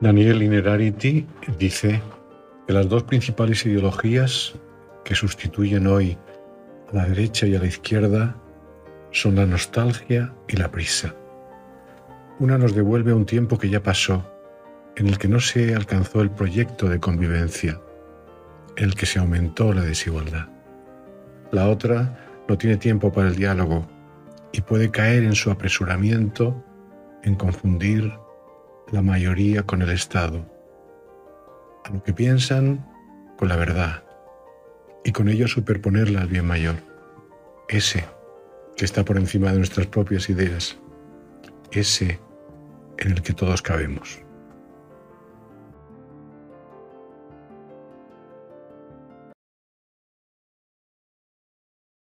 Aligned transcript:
Daniel 0.00 0.42
Inerarity 0.42 1.26
dice 1.58 2.00
que 2.66 2.72
las 2.72 2.88
dos 2.88 3.02
principales 3.02 3.66
ideologías 3.66 4.54
que 5.04 5.14
sustituyen 5.14 5.86
hoy 5.86 6.16
a 6.90 6.96
la 6.96 7.04
derecha 7.04 7.46
y 7.46 7.54
a 7.54 7.58
la 7.58 7.66
izquierda 7.66 8.34
son 9.10 9.34
la 9.34 9.44
nostalgia 9.44 10.32
y 10.48 10.56
la 10.56 10.70
prisa. 10.70 11.14
Una 12.38 12.56
nos 12.56 12.74
devuelve 12.74 13.12
a 13.12 13.14
un 13.14 13.26
tiempo 13.26 13.58
que 13.58 13.68
ya 13.68 13.82
pasó, 13.82 14.24
en 14.96 15.06
el 15.06 15.18
que 15.18 15.28
no 15.28 15.38
se 15.38 15.74
alcanzó 15.74 16.22
el 16.22 16.30
proyecto 16.30 16.88
de 16.88 16.98
convivencia, 16.98 17.78
en 18.76 18.84
el 18.84 18.94
que 18.94 19.04
se 19.04 19.18
aumentó 19.18 19.74
la 19.74 19.82
desigualdad. 19.82 20.48
La 21.52 21.68
otra 21.68 22.42
no 22.48 22.56
tiene 22.56 22.78
tiempo 22.78 23.12
para 23.12 23.28
el 23.28 23.36
diálogo 23.36 23.86
y 24.50 24.62
puede 24.62 24.90
caer 24.90 25.24
en 25.24 25.34
su 25.34 25.50
apresuramiento 25.50 26.64
en 27.22 27.34
confundir 27.34 28.10
la 28.92 29.02
mayoría 29.02 29.62
con 29.62 29.82
el 29.82 29.90
Estado, 29.90 30.44
a 31.84 31.90
lo 31.90 32.02
que 32.02 32.12
piensan 32.12 32.86
con 33.36 33.48
la 33.48 33.56
verdad 33.56 34.02
y 35.04 35.12
con 35.12 35.28
ello 35.28 35.48
superponerla 35.48 36.22
al 36.22 36.28
bien 36.28 36.46
mayor, 36.46 36.76
ese 37.68 38.04
que 38.76 38.84
está 38.84 39.04
por 39.04 39.16
encima 39.16 39.52
de 39.52 39.58
nuestras 39.58 39.86
propias 39.86 40.28
ideas, 40.28 40.76
ese 41.70 42.18
en 42.98 43.12
el 43.12 43.22
que 43.22 43.32
todos 43.32 43.62
cabemos. 43.62 44.20